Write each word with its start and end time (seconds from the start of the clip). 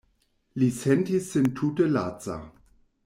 Li 0.61 0.69
sentis 0.77 1.27
sin 1.35 1.51
tute 1.61 1.91
laca. 1.93 2.39